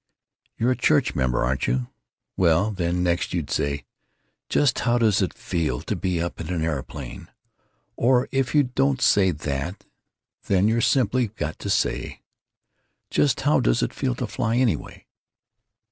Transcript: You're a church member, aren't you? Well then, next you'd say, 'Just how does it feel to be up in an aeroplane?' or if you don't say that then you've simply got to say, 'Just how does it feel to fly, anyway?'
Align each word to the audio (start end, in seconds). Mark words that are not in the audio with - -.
You're 0.57 0.71
a 0.71 0.75
church 0.75 1.13
member, 1.13 1.43
aren't 1.45 1.67
you? 1.67 1.87
Well 2.35 2.71
then, 2.71 3.03
next 3.03 3.35
you'd 3.35 3.51
say, 3.51 3.85
'Just 4.49 4.79
how 4.79 4.97
does 4.97 5.21
it 5.21 5.31
feel 5.31 5.79
to 5.81 5.95
be 5.95 6.19
up 6.19 6.41
in 6.41 6.51
an 6.51 6.63
aeroplane?' 6.63 7.27
or 7.95 8.27
if 8.31 8.55
you 8.55 8.63
don't 8.63 8.99
say 8.99 9.29
that 9.29 9.85
then 10.47 10.67
you've 10.67 10.85
simply 10.85 11.27
got 11.27 11.59
to 11.59 11.69
say, 11.69 12.23
'Just 13.11 13.41
how 13.41 13.59
does 13.59 13.83
it 13.83 13.93
feel 13.93 14.15
to 14.15 14.25
fly, 14.25 14.55
anyway?' 14.57 15.05